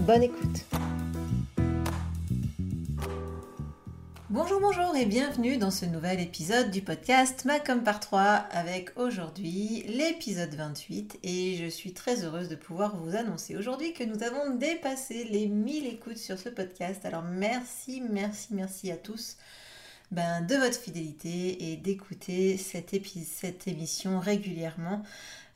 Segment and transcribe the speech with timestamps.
[0.00, 0.64] Bonne écoute
[4.28, 9.84] Bonjour, bonjour et bienvenue dans ce nouvel épisode du podcast Macom par 3 avec aujourd'hui
[9.86, 14.56] l'épisode 28 et je suis très heureuse de pouvoir vous annoncer aujourd'hui que nous avons
[14.56, 17.04] dépassé les 1000 écoutes sur ce podcast.
[17.06, 19.36] Alors merci, merci, merci à tous
[20.10, 25.02] ben, de votre fidélité et d'écouter cette, cette émission régulièrement.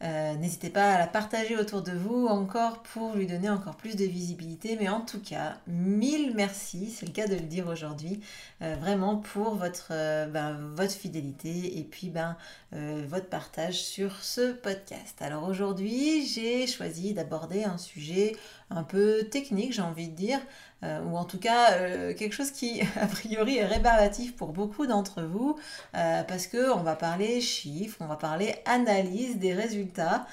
[0.02, 3.96] Euh, n'hésitez pas à la partager autour de vous encore pour lui donner encore plus
[3.96, 4.76] de visibilité.
[4.78, 8.20] Mais en tout cas, mille merci, c'est le cas de le dire aujourd'hui,
[8.62, 12.36] euh, vraiment pour votre, euh, ben, votre fidélité et puis ben,
[12.70, 15.20] votre partage sur ce podcast.
[15.20, 18.36] Alors aujourd'hui, j'ai choisi d'aborder un sujet
[18.70, 20.40] un peu technique, j'ai envie de dire,
[20.84, 24.86] euh, ou en tout cas euh, quelque chose qui a priori est rébarbatif pour beaucoup
[24.86, 25.58] d'entre vous,
[25.96, 30.26] euh, parce que on va parler chiffres, on va parler analyse des résultats,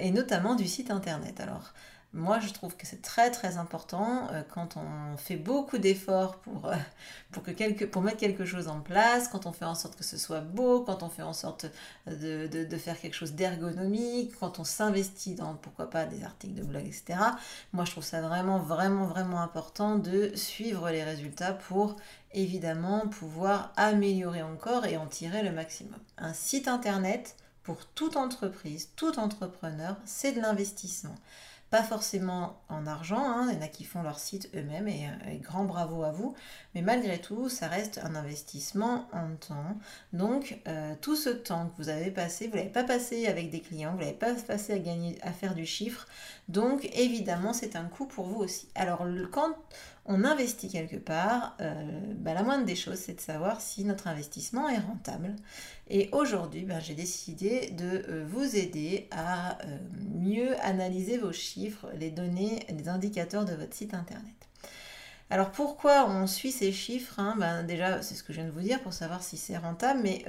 [0.00, 1.38] et notamment du site internet.
[1.40, 1.74] Alors,
[2.14, 6.66] moi, je trouve que c'est très très important euh, quand on fait beaucoup d'efforts pour,
[6.66, 6.76] euh,
[7.32, 10.16] pour, que pour mettre quelque chose en place, quand on fait en sorte que ce
[10.16, 11.66] soit beau, quand on fait en sorte
[12.06, 16.62] de, de, faire quelque chose d'ergonomique, quand on s'investit dans, pourquoi pas, des articles de
[16.62, 17.18] blog, etc.
[17.72, 21.96] Moi, je trouve ça vraiment vraiment vraiment important de suivre les résultats pour
[22.32, 25.98] évidemment pouvoir améliorer encore et en tirer le maximum.
[26.16, 31.16] Un site internet, pour toute entreprise, tout entrepreneur, c'est de l'investissement
[31.74, 35.08] pas forcément en argent, hein, il y en a qui font leur site eux-mêmes et,
[35.08, 36.32] euh, grand bravo à vous,
[36.72, 39.76] mais malgré tout, ça reste un investissement en temps.
[40.12, 43.58] Donc, euh, tout ce temps que vous avez passé, vous l'avez pas passé avec des
[43.58, 46.06] clients, vous l'avez pas passé à, gagner, à faire du chiffre,
[46.48, 48.68] donc évidemment, c'est un coût pour vous aussi.
[48.76, 49.56] Alors, quand
[50.06, 51.72] on investit quelque part, euh,
[52.18, 55.34] bah, la moindre des choses, c'est de savoir si notre investissement est rentable.
[55.88, 59.78] Et aujourd'hui, bah, j'ai décidé de euh, vous aider à euh,
[60.14, 64.34] mieux analyser vos chiffres, les données, les indicateurs de votre site internet.
[65.30, 68.52] Alors pourquoi on suit ces chiffres hein, ben, Déjà, c'est ce que je viens de
[68.52, 70.22] vous dire pour savoir si c'est rentable, mais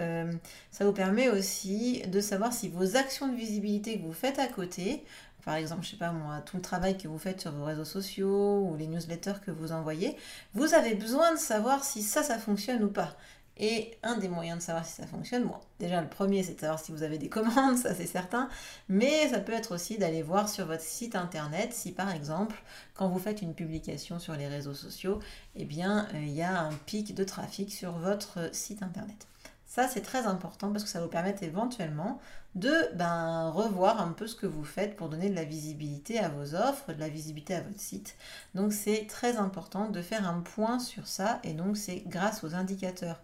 [0.72, 4.48] ça vous permet aussi de savoir si vos actions de visibilité que vous faites à
[4.48, 5.04] côté,
[5.46, 7.86] par exemple, je sais pas moi, tout le travail que vous faites sur vos réseaux
[7.86, 10.18] sociaux ou les newsletters que vous envoyez,
[10.56, 13.16] vous avez besoin de savoir si ça, ça fonctionne ou pas.
[13.58, 16.60] Et un des moyens de savoir si ça fonctionne, bon, déjà le premier c'est de
[16.60, 18.50] savoir si vous avez des commandes, ça c'est certain,
[18.90, 22.62] mais ça peut être aussi d'aller voir sur votre site internet si par exemple,
[22.96, 25.20] quand vous faites une publication sur les réseaux sociaux,
[25.56, 29.28] eh bien euh, il y a un pic de trafic sur votre site internet.
[29.76, 32.18] Ça, c'est très important parce que ça vous permet éventuellement
[32.56, 36.30] de ben, revoir un peu ce que vous faites pour donner de la visibilité à
[36.30, 38.16] vos offres, de la visibilité à votre site.
[38.54, 42.56] Donc, c'est très important de faire un point sur ça et donc c'est grâce aux
[42.56, 43.20] indicateurs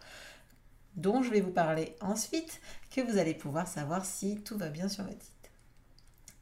[0.98, 2.60] dont je vais vous parler ensuite
[2.94, 5.52] que vous allez pouvoir savoir si tout va bien sur votre site.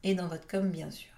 [0.02, 1.12] Et dans votre com, bien sûr.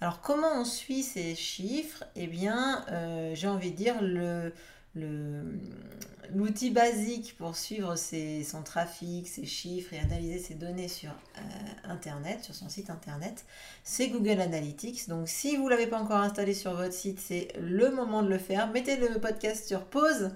[0.00, 2.02] Alors, comment on suit ces chiffres?
[2.16, 4.52] Eh bien, euh, j'ai envie de dire le
[4.94, 11.40] l'outil basique pour suivre son trafic, ses chiffres et analyser ses données sur euh,
[11.84, 13.44] Internet, sur son site Internet,
[13.84, 15.08] c'est Google Analytics.
[15.08, 18.28] Donc si vous ne l'avez pas encore installé sur votre site, c'est le moment de
[18.28, 18.70] le faire.
[18.70, 20.30] Mettez le podcast sur pause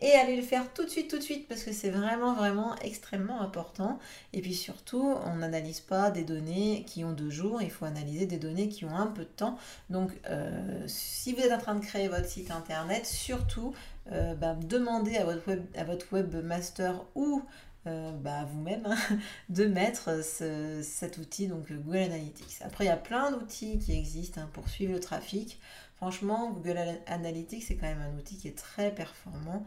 [0.00, 2.74] et allez le faire tout de suite, tout de suite, parce que c'est vraiment, vraiment
[2.76, 3.98] extrêmement important.
[4.32, 8.26] Et puis surtout, on n'analyse pas des données qui ont deux jours, il faut analyser
[8.26, 9.58] des données qui ont un peu de temps.
[9.90, 13.74] Donc, euh, si vous êtes en train de créer votre site internet, surtout,
[14.12, 17.42] euh, bah, demandez à votre, à votre webmaster ou
[17.86, 18.96] euh, bah, vous-même hein,
[19.48, 22.62] de mettre cet outil, donc Google Analytics.
[22.62, 25.60] Après, il y a plein d'outils qui existent hein, pour suivre le trafic.
[25.96, 29.66] Franchement, Google Analytics, c'est quand même un outil qui est très performant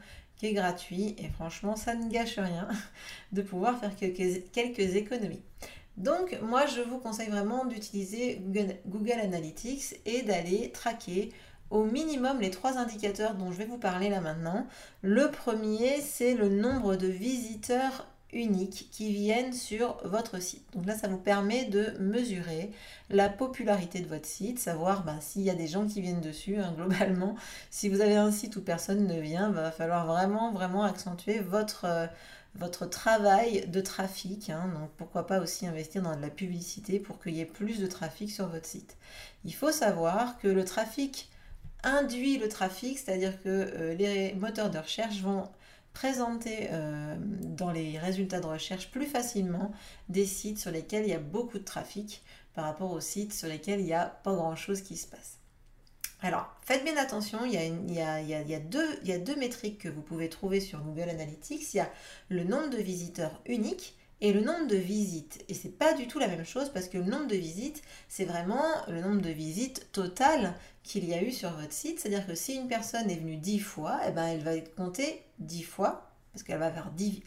[0.51, 2.67] gratuit et franchement ça ne gâche rien
[3.31, 5.41] de pouvoir faire quelques, quelques économies.
[5.95, 8.41] Donc moi je vous conseille vraiment d'utiliser
[8.87, 11.31] Google, Analytics et d'aller traquer
[11.69, 14.67] au minimum les trois indicateurs dont je vais vous parler là maintenant.
[15.01, 20.65] Le premier c'est le nombre de visiteurs uniques qui viennent sur votre site.
[20.73, 22.71] Donc là, ça vous permet de mesurer
[23.09, 26.57] la popularité de votre site, savoir ben, s'il y a des gens qui viennent dessus,
[26.57, 27.35] hein, globalement.
[27.69, 31.39] Si vous avez un site où personne ne vient, ben, va falloir vraiment, vraiment accentuer
[31.39, 32.07] votre, euh,
[32.89, 34.49] travail de trafic.
[34.49, 34.71] Hein.
[34.73, 37.87] donc pourquoi pas aussi investir dans de la publicité pour qu'il y ait plus de
[37.87, 38.97] trafic sur votre site.
[39.45, 41.29] Il faut savoir que le trafic
[41.83, 45.49] induit le trafic, c'est-à-dire que euh, les moteurs de recherche vont
[45.93, 49.71] présenter euh, dans les résultats de recherche plus facilement
[50.09, 52.23] des sites sur lesquels il y a beaucoup de trafic
[52.53, 55.37] par rapport aux sites sur lesquels il n'y a pas grand-chose qui se passe.
[56.21, 60.01] Alors, faites bien attention, il y, a deux, il y a deux métriques que vous
[60.01, 61.73] pouvez trouver sur Google Analytics.
[61.73, 61.91] Il y a
[62.29, 65.43] le nombre de visiteurs uniques et le nombre de visites.
[65.49, 68.23] Et c'est pas du tout la même chose parce que le nombre de visites, c'est
[68.23, 71.99] vraiment le nombre de visites totales qu'il y a eu sur votre site.
[71.99, 75.63] C'est-à-dire que si une personne est venue 10 fois, eh ben, elle va compter 10
[75.63, 76.71] fois parce qu'elle va,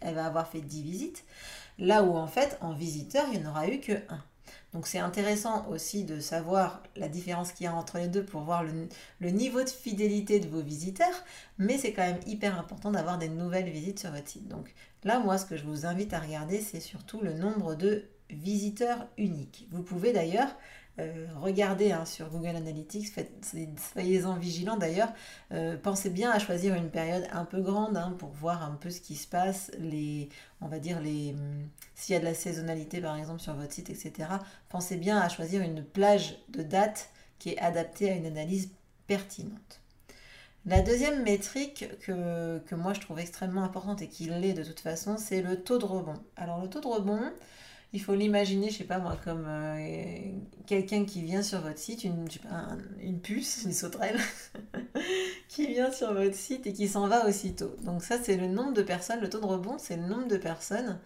[0.00, 1.25] elle va avoir fait 10 visites.
[1.78, 4.25] Là où en fait, en visiteur, il n'y en aura eu que 1.
[4.72, 8.42] Donc c'est intéressant aussi de savoir la différence qu'il y a entre les deux pour
[8.42, 11.25] voir le, niveau de fidélité de vos visiteurs,
[11.58, 14.49] mais c'est quand même hyper important d'avoir des nouvelles visites sur votre site.
[14.49, 14.75] Donc
[15.06, 19.06] là, moi, ce que je vous invite à regarder, c'est surtout le nombre de visiteurs
[19.16, 19.68] uniques.
[19.70, 20.54] Vous pouvez d'ailleurs
[20.98, 23.12] euh, regardez hein, sur Google Analytics,
[23.92, 25.12] soyez-en vigilants d'ailleurs.
[25.52, 28.88] Euh, pensez bien à choisir une période un peu grande hein, pour voir un peu
[28.90, 29.70] ce qui se passe,
[30.60, 33.72] on va dire les, hum, s'il y a de la saisonnalité par exemple sur votre
[33.72, 34.28] site, etc.
[34.70, 38.70] Pensez bien à choisir une plage de date qui est adaptée à une analyse
[39.06, 39.82] pertinente.
[40.66, 45.16] La deuxième métrique que, moi je trouve extrêmement importante et qui l'est de toute façon,
[45.16, 46.20] c'est le taux de rebond.
[46.36, 47.20] Alors le taux de rebond,
[47.92, 50.18] il faut l'imaginer, je sais pas moi, comme euh,
[50.66, 52.26] quelqu'un qui vient sur votre site, une,
[53.00, 54.18] une puce, une sauterelle,
[55.48, 57.76] qui vient sur votre site et qui s'en va aussitôt.
[57.84, 60.36] Donc ça, c'est le nombre de personnes, le taux de rebond, c'est le nombre de
[60.36, 60.98] personnes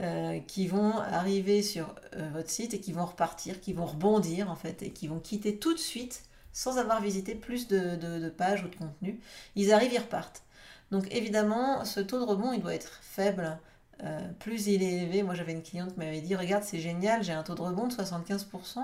[0.00, 4.50] euh, qui vont arriver sur euh, votre site et qui vont repartir, qui vont rebondir
[4.50, 8.64] en fait, et qui vont quitter tout de suite sans avoir visité plus de, pages
[8.64, 9.20] ou de contenu.
[9.56, 10.42] Ils arrivent, ils repartent.
[10.90, 13.58] Donc évidemment, ce taux de rebond, il doit être faible
[14.04, 17.22] euh, plus il est élevé, moi j'avais une cliente qui m'avait dit Regarde, c'est génial,
[17.22, 18.78] j'ai un taux de rebond de 75%.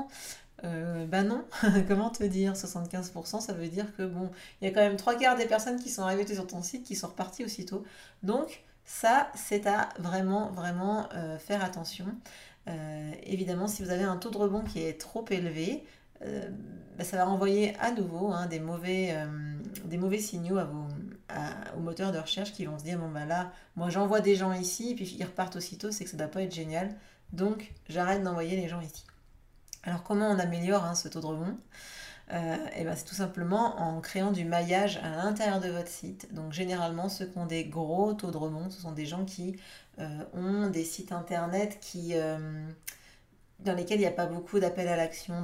[0.64, 1.44] Euh, bah non,
[1.88, 4.30] comment te dire 75%, ça veut dire que bon,
[4.60, 6.84] il y a quand même trois quarts des personnes qui sont arrivées sur ton site
[6.84, 7.84] qui sont reparties aussitôt.
[8.22, 12.06] Donc ça, c'est à vraiment, vraiment euh, faire attention.
[13.22, 15.86] Évidemment, si vous avez un taux de rebond qui est trop élevé,
[16.22, 16.48] euh,
[16.96, 19.26] bah, ça va renvoyer à nouveau hein, des, mauvais, euh,
[19.84, 20.86] des mauvais signaux à vos,
[21.76, 24.52] aux moteurs de recherche qui vont se dire bon bah là, moi j'envoie des gens
[24.52, 26.90] ici, et puis ils repartent aussitôt, c'est que ça ne doit pas être génial.
[27.32, 29.04] Donc j'arrête d'envoyer les gens ici.
[29.84, 31.56] Alors comment on améliore hein, ce taux de rebond?
[32.32, 36.34] Euh, eh ben, c'est tout simplement en créant du maillage à l'intérieur de votre site.
[36.34, 39.56] Donc généralement ceux qui ont des gros taux de rebond, ce sont des gens qui
[40.32, 42.14] ont des sites internet qui
[43.58, 45.34] dans lesquels il n'y a pas beaucoup d'appels à l'action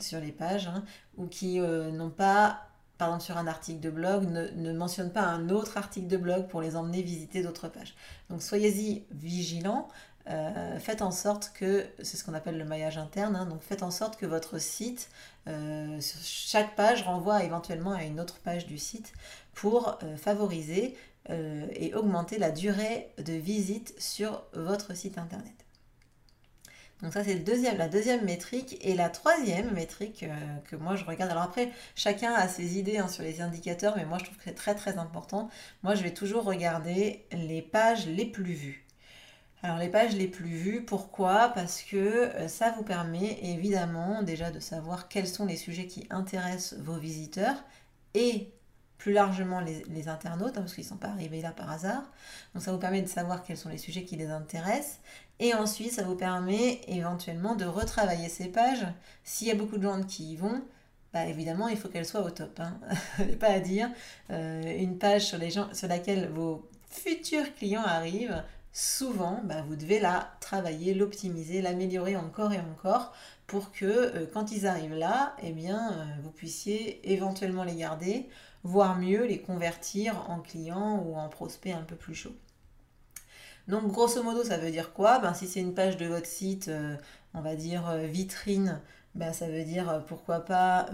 [0.00, 0.84] sur les pages, hein,
[1.16, 5.12] ou qui euh, n'ont pas, par exemple sur un article de blog, ne, ne, mentionnent
[5.12, 7.94] pas un autre article de blog pour les emmener visiter d'autres pages.
[8.30, 9.88] Donc soyez-y vigilants,
[10.30, 13.82] euh, faites en sorte que, c'est ce qu'on appelle le maillage interne, hein, donc faites
[13.82, 15.10] en sorte que votre site,
[15.48, 19.12] euh, chaque page renvoie éventuellement à une autre page du site
[19.54, 20.96] pour favoriser
[21.30, 25.63] et augmenter la durée de visite sur votre site internet.
[27.02, 27.34] Donc ça c'est
[27.76, 28.78] la deuxième métrique.
[28.80, 32.98] Et la troisième métrique euh, que moi je regarde, alors après chacun a ses idées
[32.98, 35.50] hein, sur les indicateurs, mais moi je trouve que c'est très très important.
[35.82, 38.84] Moi je vais toujours regarder les pages les plus vues.
[39.62, 41.48] Alors les pages les plus vues, pourquoi?
[41.54, 46.06] Parce que euh, ça vous permet évidemment déjà de savoir quels sont les sujets qui
[46.10, 47.64] intéressent vos visiteurs
[48.14, 48.52] et
[48.98, 52.04] plus largement les, internautes, hein, parce qu'ils ne sont pas arrivés là par hasard.
[52.54, 55.00] Donc ça vous permet de savoir quels sont les sujets qui les intéressent.
[55.40, 58.86] Et ensuite, ça vous permet éventuellement de retravailler ces pages.
[59.24, 60.62] S'il y a beaucoup de gens qui y vont,
[61.12, 62.60] bah évidemment, il faut qu'elles soient au top.
[62.60, 62.78] Hein.
[63.40, 63.90] pas à dire.
[64.30, 65.38] Euh, une page sur,
[65.88, 72.60] laquelle vos futurs clients arrivent, souvent, bah, vous devez la travailler, l'optimiser, l'améliorer encore et
[72.60, 73.12] encore
[73.46, 78.28] pour que euh, quand ils arrivent là, eh bien, euh, vous puissiez éventuellement les garder,
[78.62, 82.36] voire mieux les convertir en clients ou en prospects un peu plus chauds.
[83.68, 85.18] Donc grosso modo, ça veut dire quoi?
[85.18, 86.96] Ben, Si c'est une page de votre site, euh,
[87.32, 88.80] on va dire euh, vitrine,
[89.14, 90.86] ben, ça veut dire euh, pourquoi pas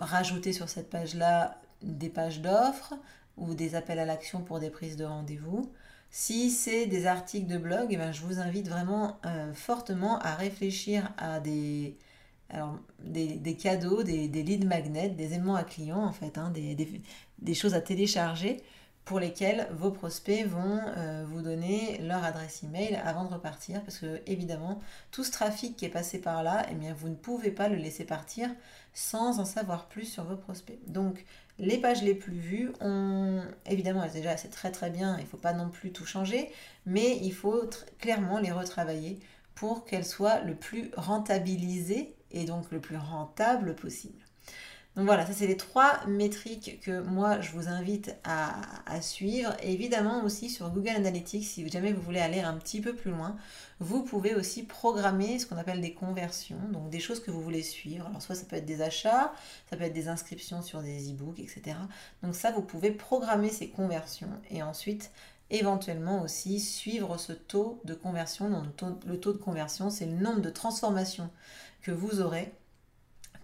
[0.00, 2.94] rajouter sur cette page-là des pages d'offres
[3.36, 5.70] ou des appels à l'action pour des prises de rendez-vous.
[6.10, 9.20] Si c'est des articles de blog, eh ben, je vous invite vraiment
[9.54, 11.96] fortement à réfléchir à des,
[13.60, 17.80] cadeaux, des, des leads magnets, des aimants à clients en fait, hein, des, choses à
[17.80, 18.62] télécharger
[19.08, 24.00] pour lesquels vos prospects vont euh, vous donner leur adresse email avant de repartir parce
[24.00, 27.50] que évidemment tout ce trafic qui est passé par là eh bien vous ne pouvez
[27.50, 28.50] pas le laisser partir
[28.92, 30.78] sans en savoir plus sur vos prospects.
[30.88, 31.24] Donc
[31.58, 35.38] les pages les plus vues ont évidemment déjà c'est très très bien il ne faut
[35.38, 36.52] pas non plus tout changer
[36.84, 37.62] mais il faut
[37.98, 39.20] clairement les retravailler
[39.54, 44.27] pour qu'elles soient le plus rentabilisées et donc le plus rentable possible
[44.98, 49.54] Donc voilà, ça c'est les trois métriques que moi je vous invite à, suivre.
[49.62, 53.36] Évidemment aussi sur Google Analytics, si jamais vous voulez aller un petit peu plus loin,
[53.78, 57.62] vous pouvez aussi programmer ce qu'on appelle des conversions, donc des choses que vous voulez
[57.62, 58.08] suivre.
[58.08, 59.32] Alors soit ça peut être des achats,
[59.70, 61.76] ça peut être des inscriptions sur des e-books, etc.
[62.24, 65.12] Donc ça, vous pouvez programmer ces conversions et ensuite
[65.50, 68.50] éventuellement aussi suivre ce taux de conversion.
[68.50, 68.66] Donc,
[69.06, 71.30] le taux de conversion, c'est le nombre de transformations
[71.82, 72.52] que vous aurez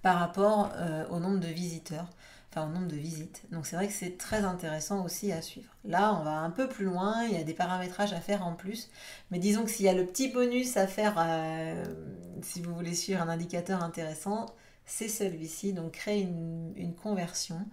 [0.05, 2.11] par rapport euh, au nombre de visiteurs,
[2.51, 3.43] enfin au nombre de visites.
[3.51, 5.75] Donc c'est vrai que c'est très intéressant aussi à suivre.
[5.83, 8.53] Là, on va un peu plus loin, il y a des paramétrages à faire en
[8.53, 8.91] plus,
[9.31, 11.83] mais disons que s'il y a le petit bonus à faire, euh,
[12.43, 14.45] si vous voulez suivre un indicateur intéressant,
[14.85, 17.67] c'est celui-ci, donc créer une, conversion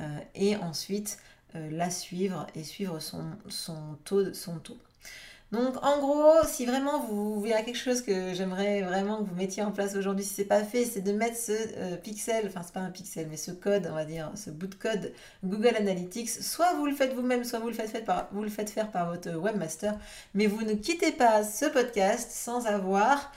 [0.00, 1.18] euh, et ensuite
[1.54, 4.76] la suivre et suivre son, taux.
[5.52, 9.62] Donc en gros, si vraiment vous, voulez quelque chose que j'aimerais vraiment que vous mettiez
[9.62, 12.72] en place aujourd'hui, si c'est pas fait, c'est de mettre ce euh, pixel, enfin c'est
[12.72, 15.12] pas un pixel, mais ce code, on va dire, ce bout de code
[15.44, 16.28] Google Analytics.
[16.28, 19.08] Soit vous le faites vous-même, soit vous le faites, par, vous le faites faire par
[19.08, 19.96] votre webmaster,
[20.34, 23.30] mais vous ne quittez pas ce podcast sans avoir,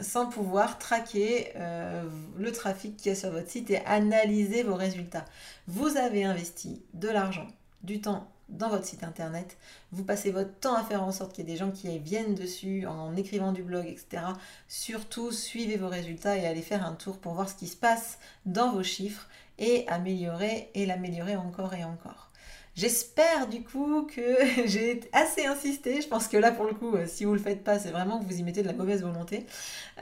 [0.00, 2.04] sans pouvoir traquer euh,
[2.38, 5.26] le trafic qui est sur votre site et analyser vos résultats.
[5.66, 7.46] Vous avez investi de l'argent,
[7.82, 9.56] du temps dans votre site internet.
[9.90, 12.34] Vous passez votre temps à faire en sorte qu'il y ait des gens qui viennent
[12.34, 14.22] dessus en écrivant du blog, etc.
[14.68, 18.18] Surtout, suivez vos résultats et allez faire un tour pour voir ce qui se passe
[18.46, 19.28] dans vos chiffres
[19.58, 22.31] et améliorer et l'améliorer encore et encore.
[22.74, 24.22] J'espère du coup que
[24.66, 26.00] j'ai assez insisté.
[26.00, 27.90] Je pense que là, pour le coup, euh, si vous ne le faites pas, c'est
[27.90, 29.46] vraiment que vous y mettez de la mauvaise volonté.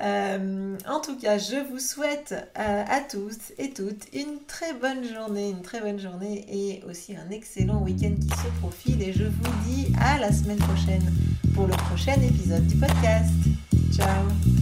[0.00, 5.04] Euh, en tout cas, je vous souhaite euh, à tous et toutes une très bonne
[5.04, 9.02] journée, une très bonne journée et aussi un excellent week-end qui se profile.
[9.02, 11.12] Et je vous dis à la semaine prochaine
[11.54, 13.32] pour le prochain épisode du podcast.
[13.92, 14.59] Ciao